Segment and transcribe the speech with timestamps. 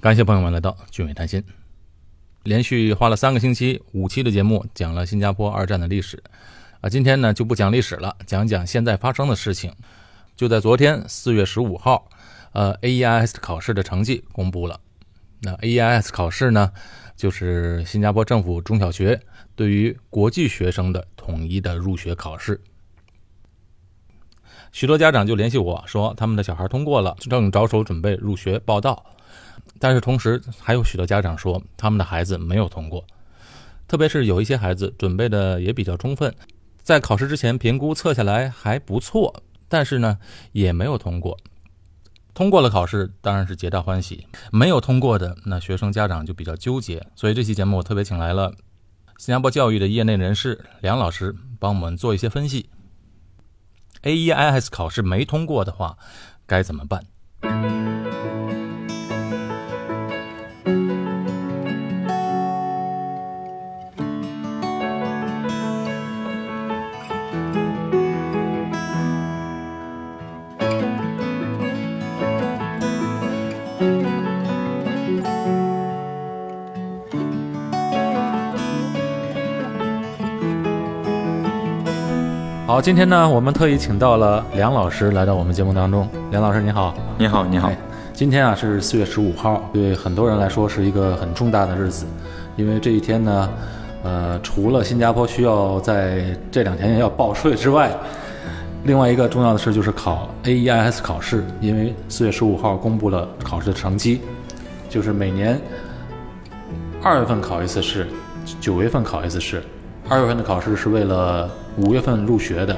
[0.00, 1.42] 感谢朋友们来到俊伟谈心。
[2.44, 6.22] 连续花了三个星期五期的节目，讲了新加坡二战的历史。
[6.80, 9.74] 啊，今天呢就不讲历史了，讲讲现在发生的事情。
[10.36, 12.08] 就在昨天四月十五号，
[12.52, 14.78] 呃，AEIS 考试的成绩公布了。
[15.40, 16.70] 那 AEIS 考试呢，
[17.16, 19.20] 就是新加坡政府中小学
[19.54, 22.60] 对于国际学生的统一的入学考试。
[24.72, 29.04] 许多家长就联系我说，他们的小孩通过了，正着手准备入学报到。
[29.78, 33.04] 但是同时，还有许多家长说，他们的孩子没有通过，
[33.86, 36.34] 特别是有一些孩子准备的也比较充分，
[36.82, 40.18] 在考试之前评估测下来还不错，但是呢，
[40.52, 41.38] 也没有通过。
[42.32, 47.06] 通过了考试，当然是皆大欢喜；没有通过的，那学生家长就比较纠结。
[47.14, 48.54] 所以这期节目我特别请来了
[49.16, 52.68] 新加坡教育的业内人士梁老师，帮我们做一些分析。
[54.02, 55.96] AEIS 考试没通过的话，
[56.46, 57.75] 该怎么办？
[82.76, 86.06] 好，今天呢，我们特意请到了梁老师来到我们节目当中。
[86.30, 86.94] 梁老师，你好！
[87.16, 87.72] 你好，你好。
[88.12, 92.04] 今天啊是四月十五号，对很多人来说是一个很重大的日子，
[92.54, 93.50] 因为这一天呢，
[94.02, 97.90] 呃，除了新加坡需要在这两天要报税之外，
[98.84, 104.20] 另外一个重要的事就是考 AEIS 考试，因为四月十五号公布了考试的成绩，
[104.90, 105.58] 就是每年
[107.02, 108.06] 二月份考一次试，
[108.60, 109.62] 九月份考一次试。
[110.08, 112.76] 二月份的考试是为了五月份入学的，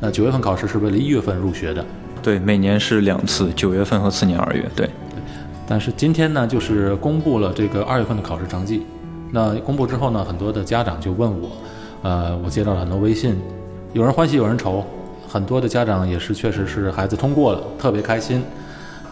[0.00, 1.84] 那九月份考试是为了一月份入学的。
[2.22, 4.64] 对，每年是两次，九月份和次年二月。
[4.74, 4.88] 对，
[5.68, 8.86] 但是今天呢，就是公布了这个二月份的考试成绩。
[9.30, 11.50] 那公布之后呢，很多的家长就问我，
[12.02, 13.38] 呃，我接到了很多微信，
[13.92, 14.82] 有人欢喜有人愁，
[15.28, 18.42] 很多的家长也是确实是孩子通过了，特别开心。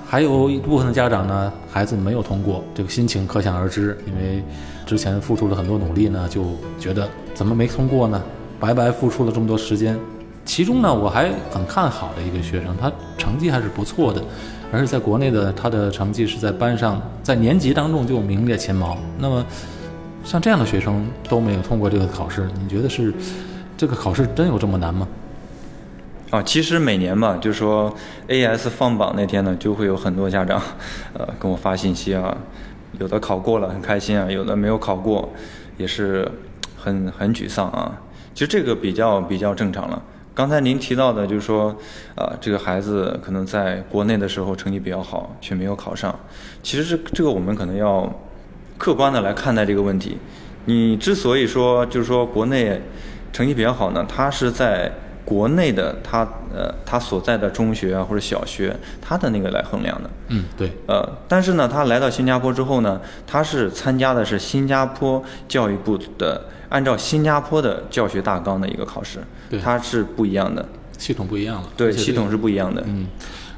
[0.06, 4.42] 还有一部分的家长呢，孩子没有通过，这个心情可想而知，因为
[4.86, 6.46] 之前付出了很多努力呢，就
[6.78, 7.06] 觉得
[7.38, 8.20] 怎么没通过呢？
[8.58, 9.96] 白白付出了这么多时间。
[10.44, 14.20] 其中呢，我还很看好的一个学生，他成绩还是不错的，
[14.72, 18.98] 而且在国内的他的成绩是在班上在年级当中就名列前茅。
[19.20, 19.46] 那么
[20.24, 23.14] 像这样的学生都没有通过这个考试，你觉得是
[23.76, 25.06] 这个考试真有这么难吗？
[26.30, 27.94] 啊，其实每年嘛，就是说
[28.26, 30.60] AS 放榜那天呢，就会有很多家长，
[31.14, 32.36] 呃，跟我发信息啊，
[32.98, 35.28] 有的考过了很开心啊，有的没有考过，
[35.76, 36.28] 也是
[36.78, 38.00] 很很沮丧啊。
[38.32, 40.00] 其实这个比较比较正常了。
[40.34, 41.76] 刚才您提到的，就是说，
[42.14, 46.16] 啊，这个孩子可能在国内的时候成绩比较好，却没有考上。
[46.62, 48.08] 其实这这个我们可能要
[48.78, 50.16] 客观的来看待这个问题。
[50.66, 52.80] 你之所以说就是说国内
[53.32, 54.92] 成绩比较好呢，他是在。
[55.28, 60.08] 国内的他呃，他所在的中学啊或者小学，他的那个来衡量的。
[60.28, 60.72] 嗯，对。
[60.86, 69.18] 呃，但是呢，他来到新加坡之后呢，他是参加的是新加坡教育部的按照新加坡的教学大纲的一个考试，
[69.62, 70.68] 它是不一样的，
[70.98, 71.68] 系统不一样了。
[71.76, 72.82] 对，系统是不一样的。
[72.86, 73.06] 嗯，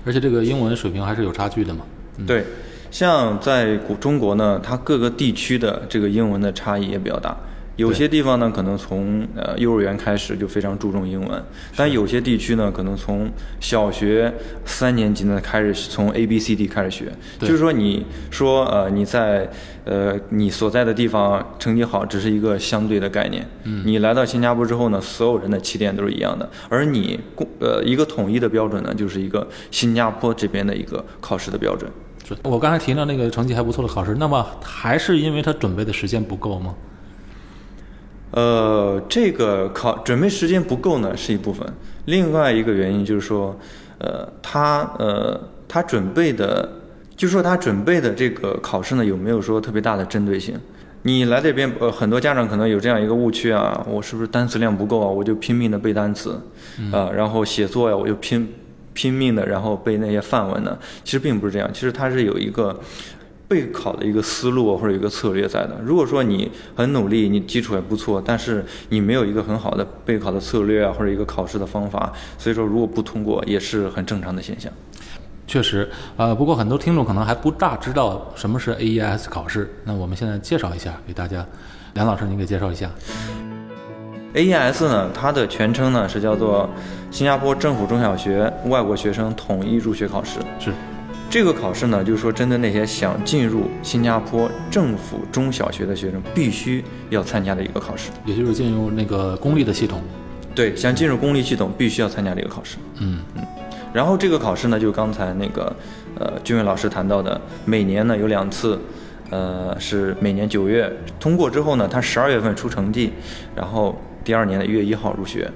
[0.04, 1.84] 而且这个英文水平还是有差距的嘛。
[2.26, 2.44] 对，
[2.90, 7.36] 像在国中国呢，它各个地区的这个英文的差异也比较大。
[7.80, 11.42] 有些地方呢，可能从呃幼儿园开始就非常注重英文，
[11.74, 14.32] 但有些地区呢，可能从小学
[14.64, 17.12] 三年级呢开始从 A B C D 开始学。
[17.38, 19.50] 就是说，你说呃你在
[19.84, 23.48] 呃你所在的地方成绩好，只是一个相对的概念。
[23.64, 23.82] 嗯。
[23.84, 31.90] 你来到新加坡之后呢，所有人的起点都是一样的，而你共呃一个统一的标准呢，就是一个新加坡这边的一个考试的标准。
[32.44, 36.74] 我刚才提到那个成绩还不错的考试，那么还是因为他准备的时间不够吗？
[38.32, 41.66] 呃，这个考准备时间不够呢，是一部分。
[42.04, 43.58] 另外一个原因就是说，
[43.98, 46.68] 呃，他呃，他准备的，
[47.16, 50.54] 就是说他准备的这个考试呢，有没有说特别大的针对性？
[51.02, 55.08] 你来这边，呃，很多家长可能有这样一个误区啊，我是不是单词量不够啊？
[55.08, 56.40] 我就拼命的背单词，
[56.92, 58.48] 啊，然后写作呀，我就拼
[58.92, 60.78] 拼命的，然后背那些范文呢？
[61.02, 62.78] 其实并不是这样，其实它是有一个。
[63.50, 65.76] 备考的一个思路或者一个策略在的。
[65.84, 74.72] 如果说你很努力，你基础也不错，但是你没有一个很好的备考的策略啊，或者一个考试的方法，所以说如果不通过也是很正常的现象。
[75.48, 81.44] 确实，呃，不过很多听众可能还不大知道什么是 AES 考试，那我们现在介绍一下给大家。
[81.94, 82.88] 梁老师，您给介绍一下。
[84.32, 86.70] AES 呢，它的全称呢是叫做
[87.10, 90.38] 新加坡政府中小学外国学生统一入学考试。
[90.60, 90.72] 是。
[91.30, 98.10] 这个考试呢，就是说针对那些想进入新加坡政府中小学的学生，必须要参加的一个考试。
[98.26, 100.02] 也就是进入那个公立的系统。
[100.56, 102.78] 对，想进入公立系统，必须要参加这个考试。
[102.98, 103.44] 嗯嗯。
[103.92, 105.72] 然后这个考试呢，就刚才那个
[106.18, 108.76] 呃君伟老师谈到的，每年呢有两次，
[109.30, 113.12] 呃是每年九月通过之后呢，他十二月份出成绩，
[113.54, 115.48] 然后第二年的一月一号入学。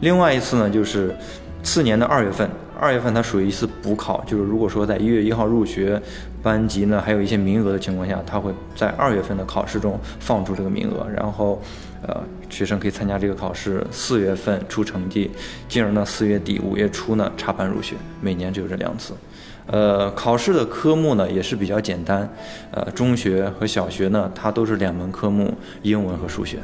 [0.00, 1.14] 另外一次呢，就是
[1.62, 2.48] 次年的二月份。
[2.80, 6.00] 二月份它属于一次补考，就是如果说在一月一号入学，
[6.40, 11.60] 班级呢还有一些名额的情况下，它会在二月份的考试中放出这个名额，然后，
[12.02, 13.84] 呃，学生可以参加这个考试。
[13.90, 15.28] 四月份出成绩，
[15.68, 19.12] 进而呢四月底五月初呢插班入学，每年只有这两次。
[19.66, 22.30] 呃，考试的科目呢也是比较简单，
[22.70, 25.52] 呃，中学和小学呢它都是两门科目，
[25.82, 26.58] 英文和数学。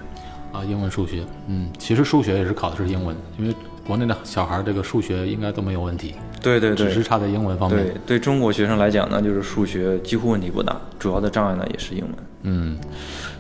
[0.53, 3.55] 啊，英文、数学，嗯，其实数学也是考的是英文，因为。
[3.87, 7.85] 国内的小孩这个数学应该都没有问题，对对对，只是差在英文方面。
[7.85, 12.11] 对，对中国学生来讲呢，就是数学几乎问题不大，主要的障碍呢也是英文。
[12.43, 12.79] 嗯，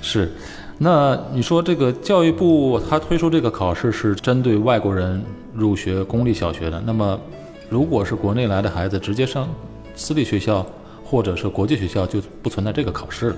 [0.02, 0.30] 是。
[0.76, 5.22] 那你说这个教育部他推出这个考试是针对外国人
[5.54, 7.18] 入学公立小学的，那么
[7.70, 9.48] 如果是国内来的孩子直接上
[9.94, 10.66] 私立学校
[11.04, 13.36] 或者是国际学校，就不存在这个考试了。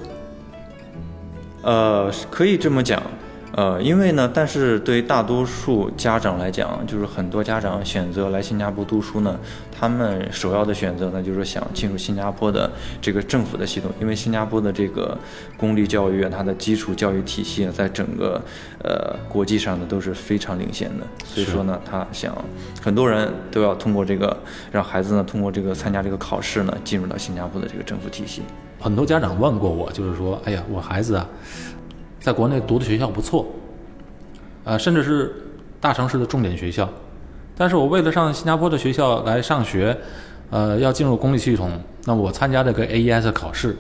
[1.62, 3.02] 呃，可以这么讲。
[3.56, 9.40] 呃，因为呢，但是对于大多数家长来讲，就是很多家长选择来新加坡读书呢，
[9.72, 12.70] 他们首要的选择呢，就是想进入新加坡的
[13.00, 15.16] 这个政府的系统，因为新加坡的这个
[15.56, 18.38] 公立教育啊，它的基础教育体系啊，在整个
[18.84, 22.36] 呃国际上呢都是非常领先的，所以说呢，他想
[22.82, 24.36] 很多人都要通过这个，
[24.70, 28.42] 让孩子呢通过这个参加这个考试呢，进入到新加坡的这个政府体系。
[28.78, 31.26] 很多家长问过我，就是说，哎呀，我孩子啊。
[32.26, 33.46] 在国内读的学校不错，
[34.64, 35.32] 呃，甚至是
[35.80, 36.88] 大城市的重点学校，
[37.56, 39.96] 但是我为了上新加坡的学校来上学，
[40.50, 41.70] 呃，要进入公立系统，
[42.04, 43.76] 那我参加这个 AES 考试，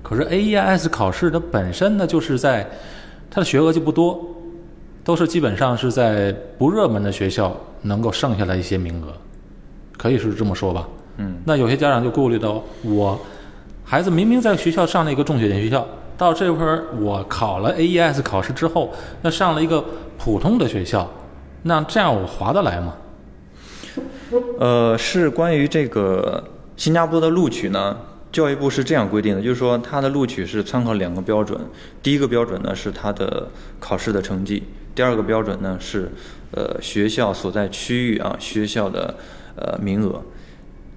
[0.00, 2.64] 可是 AES 考试它本身呢，就是在
[3.28, 4.24] 它的学额就不多，
[5.02, 9.08] 都是基本上是在不热门的学校能够剩下来一些名额，
[9.96, 10.88] 可以是这么说吧？
[11.16, 13.18] 嗯，那有些家长就顾虑到，我
[13.82, 15.84] 孩子明明在学校上了一个重点学校。
[16.18, 18.92] 到这会儿，我考了 AES 考试之后，
[19.22, 19.82] 那上了一个
[20.18, 21.08] 普通的学校，
[21.62, 22.96] 那这样我划得来吗？
[24.58, 26.42] 呃，是关于这个
[26.76, 27.96] 新加坡的录取呢，
[28.32, 31.58] 教育部是这样规定的，就是说它的录取是参考两个标准，
[32.02, 33.48] 第一个标准呢是它的
[33.78, 34.64] 考试的成绩，
[34.96, 36.10] 第二个标准呢是
[36.50, 39.14] 呃学校所在区域啊学校的
[39.54, 40.20] 呃名额。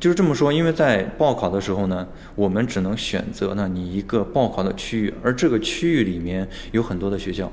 [0.02, 7.52] 就是这么说，因为在报考的时候呢，我们只能选择呢你一个报考的区域，而这个区域里面有很多的学校，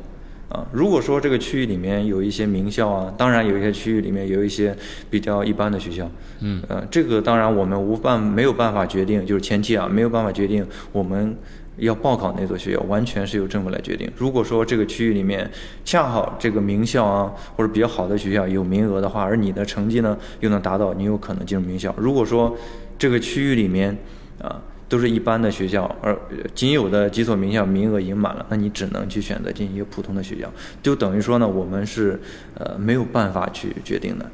[0.49, 4.77] 啊，如果说这个区域里面有一些名校啊，当然有一些区域里面有一些
[5.11, 6.11] 比较一般的学校，
[6.41, 11.37] 嗯，呃，这个当然我们无办没有办法决定，就是前期啊没有办法决定我们。
[11.81, 14.11] 要报考哪所学校，完全是由政府来决定。
[14.17, 15.49] 如果说这个区域里面
[15.85, 21.95] 恰好这个名校啊，或者比较好的学校有名额的话，而你的成绩呢又能达到，你有可能进入名校。
[21.97, 22.53] 如果说
[22.99, 23.97] 这个区域里面
[24.43, 26.17] 啊都是一般的学校，而
[26.55, 30.51] 仅有的几所名校名额已经满了，那你只能去选择进一个普通的学校，
[30.83, 32.21] 就等于说呢，我们是
[32.55, 34.27] 呃没有办法去决定的。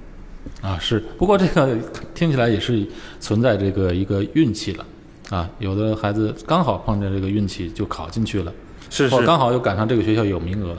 [0.61, 1.03] 啊，是。
[1.19, 1.77] 不过这个
[2.15, 2.87] 听起来也是
[3.19, 4.87] 存在这个一个运气了。
[5.31, 8.52] 啊，有的孩子刚好碰见这个运气就考进去了，
[8.90, 10.76] 是是，刚好又赶上这个学校有名额，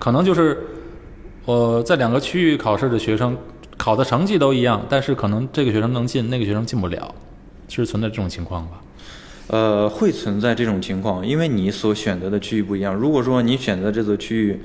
[0.00, 0.58] 可能就是
[1.44, 3.38] 我在两个区域考试的学生
[3.78, 7.14] 考的成绩都一样，但是可能这个学生能进，那个学生进不了，
[7.68, 8.82] 是存在这种情况吧？
[9.48, 12.94] 呃，会存在这种情况，因为你所选择的区域不一样。
[12.94, 14.60] 如果说你选择这座区域，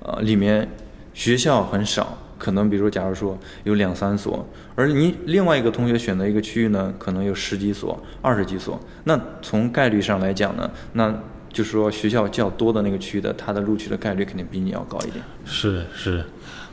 [0.00, 0.68] 呃，里面
[1.14, 2.18] 学校很少。
[2.38, 8.78] 可能比如，假如说有两三所，而你另外一个同学选择一个区域呢，可能有十几所、二十几所。
[9.04, 11.10] 那从概率上来讲呢，那
[11.50, 15.24] 就是说学校较多的那个区域的，它的录取的概率肯定比你要高一点。
[15.46, 16.22] 是是，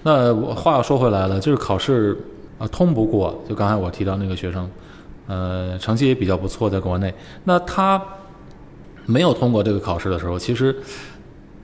[0.04, 2.18] 那我话又说回来了，就是考试
[2.58, 4.70] 啊通不过，就刚才我提到那个学生，
[5.28, 7.14] 呃，成绩也比较不错，在国内，
[7.46, 8.02] 那他
[9.06, 10.76] 没有通过这个考试的时候，其实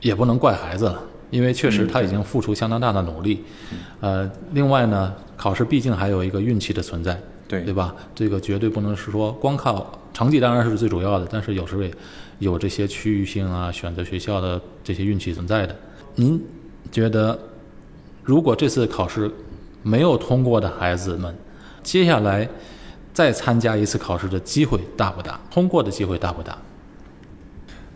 [0.01, 1.03] 也不能怪孩子了。
[1.31, 3.43] 因为确实他已经付出相当大的努力，
[3.99, 7.95] 呃，另外呢，考试毕竟还有一个运气的存在，对对吧？
[8.15, 11.91] 这个绝对不能是说光靠成绩当然是最主要的，但是有时候也
[12.39, 15.75] 有这些区域性啊、选择学校的这些运气存在的。
[16.15, 16.43] 您
[16.91, 17.37] 觉得，
[18.23, 19.29] 如果这次考试
[19.83, 21.31] 没有通过的孩子们，
[21.83, 22.49] 接下来
[23.13, 25.39] 再参加一次考试的机会大不大？
[25.51, 26.57] 通过的机会大不大？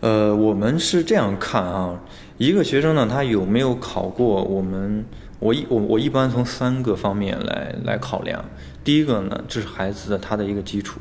[0.00, 2.00] 呃，我们是这样看啊。
[2.36, 4.42] 一个学生呢，他有没有考过？
[4.42, 5.04] 我们
[5.38, 8.44] 我一我我一般从三个方面来来考量。
[8.82, 10.98] 第一个呢，这是孩子的他的一个基础；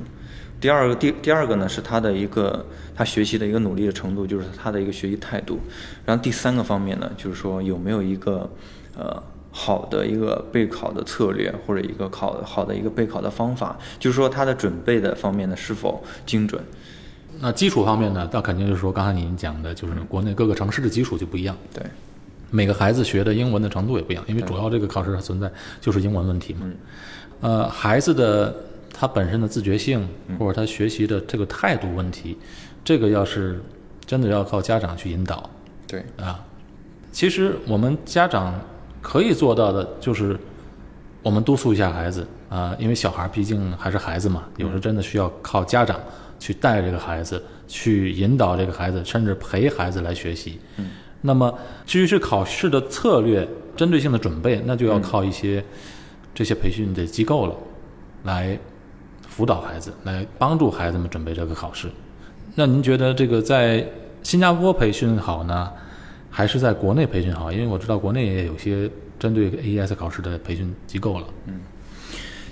[0.61, 2.65] 第二个第第二个呢是他的一个
[2.95, 5.59] 他学习的一个努力的程度，就是他的一个学习态度。
[6.05, 8.49] 然后第三个方面呢，就是说有没有一个
[8.95, 9.21] 呃
[9.55, 16.59] 好的一个备考的策略，或者一个考好的一个备考的方法，就是说他的准备的方面呢是否精准。
[17.39, 21.83] 那基础方面呢，那肯定就是说刚才您讲的，就是国内各个城市的基础就不一样，对，
[22.49, 26.61] 每个孩子学的英文的程度也不一样，因为主要这个考试存在就是英文问题嘛。
[26.63, 26.75] 嗯
[27.41, 28.55] 呃，孩子的
[28.93, 30.07] 他本身的自觉性
[30.39, 32.37] 或者他学习的这个态度问题，
[32.85, 33.61] 这个要是
[34.05, 35.49] 真的要靠家长去引导
[35.85, 36.39] 对，啊。
[37.11, 38.59] 其实我们家长
[39.03, 40.35] 可以做到的就是，
[41.21, 45.99] 我们督促一下孩子啊，因为小孩毕竟还是孩子嘛，有时候真的需要靠家长
[46.39, 50.59] 去带这个孩子，去引导这个孩子，甚至陪孩子来学习。
[50.77, 50.89] 嗯
[51.25, 55.63] 那么至于是考试的策略、针对性的准备，那就要靠一些
[56.35, 57.55] 这些培训的机构了，
[58.23, 58.59] 来
[59.29, 61.87] 辅导孩子，来帮助孩子们准备这个考试。
[62.55, 63.87] 那您觉得这个在
[64.21, 65.71] 新加坡培训好呢，
[66.35, 67.51] 还是在国内培训好？
[67.51, 71.27] 因为我知道国内也有些针对 AES 考试的培训机构了。
[71.45, 71.59] 嗯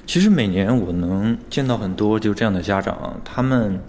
[0.05, 3.79] 其实每年我能见到很多就这样的家长，他们，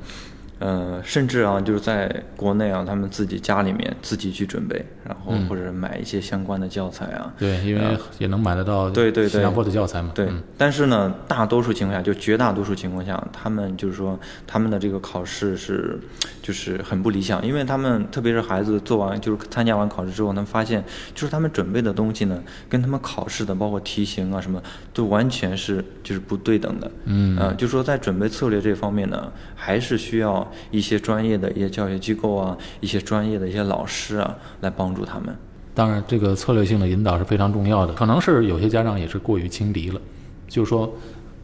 [0.62, 10.12] 呃，甚至啊，就是在国内啊，他们自己家里面自己去准备，然后嗯或者买一些相关的教材啊，对，因为也能买得到对对对新加坡的教材嘛。
[10.14, 14.16] 对嗯，但是呢，大多数情况下，就绝大多数情况下，他们就是说，
[14.46, 15.98] 他们的这个考试是，
[16.40, 24.62] 就是很不理想，因为他们特别是孩子做完就是参加完考试之后，他们发现，就是他们准备的东西呢，跟他们考试的包括题型啊什么，
[24.94, 26.88] 都完全是就是不对等的。
[27.06, 35.34] 嗯呃，就说在准备策略这方面呢，还是需要一些专业的一些教学机构啊，一些专业的一些老师啊，来帮助他们。
[35.74, 37.94] 当然，这个策略性的引导是非常重要的。
[37.94, 40.00] 可能是有些家长也是过于轻敌了，
[40.46, 40.92] 就是说，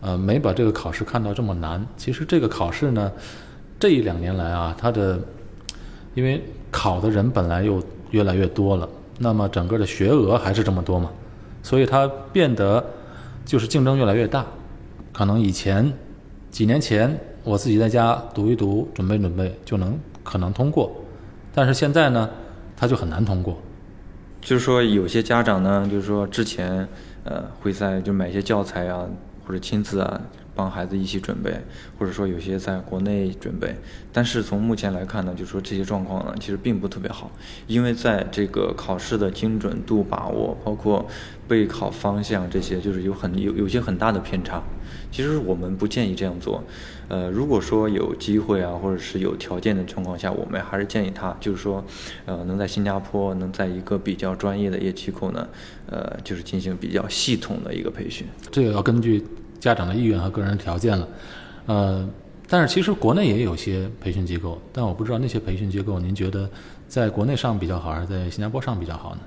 [0.02, 1.82] 呃，没把这个考试看到这么难。
[1.96, 3.10] 其实这个考试呢，
[3.80, 5.18] 这一两年来啊，它的
[6.14, 8.86] 因为考的人本来又越来越多了，
[9.18, 11.10] 那么整个的学额还是这么多嘛，
[11.62, 12.84] 所以它变得
[13.46, 14.44] 就是竞争越来越大。
[15.10, 15.90] 可能以前
[16.50, 20.92] 几年前我自己在家读一读，准备准备就能可能通过，
[21.54, 22.28] 但是现在呢，
[22.76, 23.56] 他就很难通过。
[24.40, 26.86] 就是说，有些家长呢，就是说之前
[27.24, 29.04] 呃会在就买一些教材啊，
[29.46, 30.20] 或者亲自啊
[30.58, 31.56] 帮孩子一起准备，
[31.96, 33.76] 或者说有些在国内准备。
[34.12, 37.30] 但是从目前来看呢，就是说这些状况呢，其实并不特别好，
[37.68, 41.06] 因为在这个考试的精准度把握，包括
[41.46, 44.60] 备考方向这些，就是有很有有些很大的偏差。
[45.12, 46.62] 其实我们不建议这样做。
[47.08, 51.82] 呃，如果说有机会啊，或者是有条件的情况下，我们还是建议他，就是说，
[52.26, 55.48] 呃，能在新加坡，能在一个比较专业的一些机构呢，
[55.86, 58.26] 呃，就是进行比较系统的一个培训。
[58.50, 59.24] 这个要根据
[59.60, 61.08] 家长的意愿和个人条件了。
[61.66, 62.08] 呃，
[62.48, 66.48] 但是其实国内也有些培训机构，但我不知道那些培训机构，您觉得
[66.86, 69.20] 在国内上比较好，还是在新加坡上比较好呢？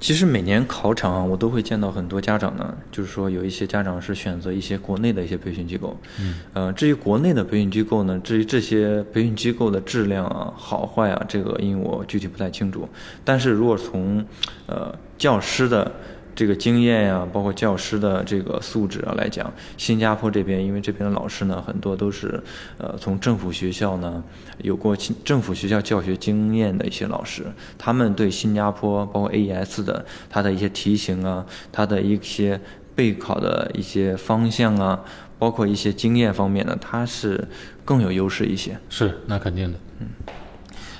[0.00, 12.86] 其实每年考场啊，我都会见到很多家长呢，就是说有一些家长是选择一些国内的一些培训机构，嗯，呃，至于国内的培训机构呢，至于这些培训机构的质量啊、好坏啊，这个因为我具体不太清楚。
[13.24, 14.22] 但是如果从
[14.66, 15.90] 呃教师的
[16.34, 22.42] 这个经验呀、包括教师的这个素质啊来讲，新加坡这边，因为这边的老师呢，很多都是
[22.78, 24.22] 呃从政府学校呢
[24.58, 27.44] 有过政府学校教学经验的一些老师，
[27.78, 32.60] 他们对新加坡包括 AES 的它的一些题型啊，它的一些
[32.94, 35.04] 备考的一些方向啊，
[35.38, 37.46] 包括一些经验方面呢，它是
[37.84, 38.78] 更有优势一些。
[38.88, 39.78] 是，那肯定的。
[40.00, 40.08] 嗯，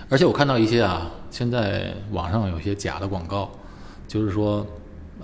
[0.09, 3.51] 而且我看到一些啊，现在网上有些假的广告，
[4.07, 4.67] 就是说，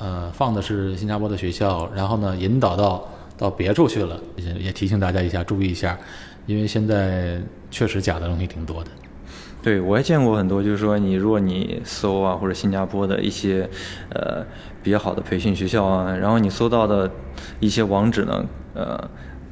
[0.01, 5.99] 呃，放的是新加坡的学校，然后呢，引导到到别处去了，也也提醒大家一下，注意一下，
[6.47, 7.39] 因为现在
[7.71, 8.91] 确实假的东西挺多的。
[9.63, 13.69] 对，我也见过很多，就是说你如果你搜啊，或者新加坡的一些
[14.15, 14.43] 呃
[14.83, 17.11] 比较好的培训学校啊，然后你搜到的
[17.61, 18.43] 一些网址呢，
[18.73, 19.11] 呃，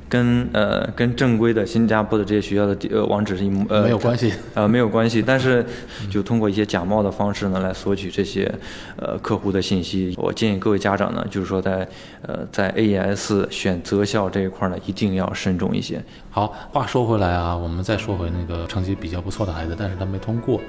[0.08, 5.64] 跟呃跟正规的新加坡的这些学校的呃网址是一模呃没有关系 呃没有关系，但是
[6.10, 8.50] 就通过一些假冒的方式呢来索取这些
[8.96, 10.14] 呃客户的信息。
[10.16, 11.86] 我建议各位家长呢，就是说在
[12.22, 16.02] 呃在 AES 选择校这一块呢，一定要慎重一些。
[16.30, 20.60] 好，话说回来啊，我们再说回那个成绩比较不错的孩子，但是他没通过，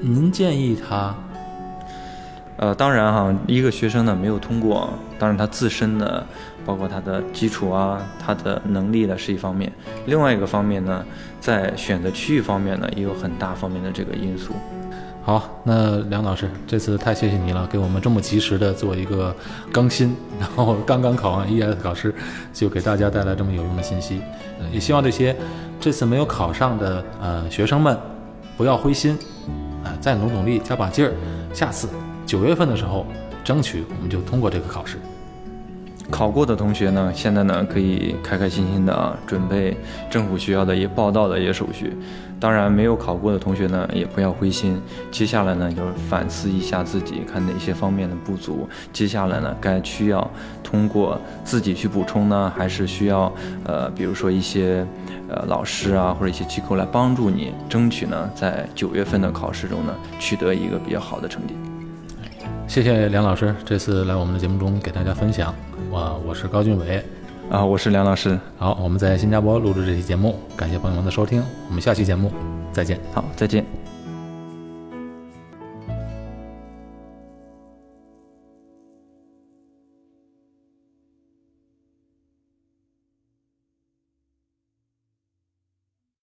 [0.00, 1.14] 您建议他
[2.58, 6.24] 呃，当然哈，一个学生呢没有通过，当然他自身的，
[6.64, 9.70] 包括他的基础啊，他的能力呢是一方面，
[10.06, 11.04] 另外一个方面呢，
[11.38, 14.54] 在选择区域方面呢，也有很大方面的这个因素。
[15.22, 19.34] 好，那梁老师，这次太谢谢你了，给我们这么及时的做一个
[19.72, 22.14] 更新， 然后刚刚考完 ES 考试，
[22.54, 24.20] 就给大家带来这么有用的信息。
[24.72, 25.36] 也希望这些
[25.78, 27.98] 这次没有考上的呃学生们
[28.56, 29.18] 不要灰心，
[29.84, 31.12] 啊、再努努力，加把劲儿，
[31.52, 31.88] 下次
[32.26, 33.06] 九月份的时候，
[33.44, 34.98] 争取我们就通过这个考试。
[36.08, 39.76] 考过的同学呢，现在呢可以开开心心的准备
[40.10, 41.96] 政府学校的一些报到的一些手续。
[42.38, 44.80] 当然，没有考过的同学呢，也不要灰心。
[45.10, 48.68] 接下来呢，就是反思一下自己，看哪些方面的不足。
[48.92, 50.30] 接下来呢，该需要
[50.62, 53.32] 通过自己去补充呢，还是需要
[53.64, 54.86] 呃，比如说一些
[55.28, 61.54] 呃老师啊，或者一些机构来帮助你，争取呢，在九月份的考试中呢，取得一个比较好的成绩。
[62.68, 65.54] 谢谢梁老师这次来我们的节目中给大家分享。
[65.90, 67.02] 我我是高俊伟，
[67.48, 68.38] 啊，我是梁老师。
[68.58, 72.30] 好，我们在新加坡录制这期节目，感谢朋友们的收听，我们下期节目
[72.72, 72.98] 再见。
[73.14, 73.85] 好，再见。